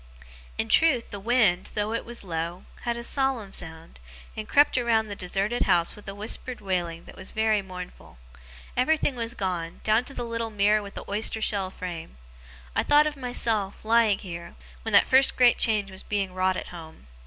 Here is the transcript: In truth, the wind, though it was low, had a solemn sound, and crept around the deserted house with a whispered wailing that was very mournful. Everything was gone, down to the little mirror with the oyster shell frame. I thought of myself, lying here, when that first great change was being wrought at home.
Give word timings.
In 0.57 0.67
truth, 0.67 1.11
the 1.11 1.19
wind, 1.19 1.69
though 1.75 1.93
it 1.93 2.05
was 2.05 2.23
low, 2.23 2.65
had 2.85 2.97
a 2.97 3.03
solemn 3.03 3.53
sound, 3.53 3.99
and 4.35 4.49
crept 4.49 4.75
around 4.75 5.09
the 5.09 5.15
deserted 5.15 5.61
house 5.69 5.95
with 5.95 6.07
a 6.09 6.15
whispered 6.15 6.59
wailing 6.59 7.03
that 7.05 7.15
was 7.15 7.29
very 7.29 7.61
mournful. 7.61 8.17
Everything 8.75 9.13
was 9.15 9.35
gone, 9.35 9.79
down 9.83 10.03
to 10.05 10.15
the 10.15 10.25
little 10.25 10.49
mirror 10.49 10.81
with 10.81 10.95
the 10.95 11.05
oyster 11.07 11.39
shell 11.39 11.69
frame. 11.69 12.17
I 12.75 12.81
thought 12.81 13.05
of 13.05 13.15
myself, 13.15 13.85
lying 13.85 14.17
here, 14.17 14.55
when 14.81 14.93
that 14.93 15.07
first 15.07 15.35
great 15.37 15.59
change 15.59 15.91
was 15.91 16.01
being 16.01 16.33
wrought 16.33 16.57
at 16.57 16.69
home. 16.69 17.05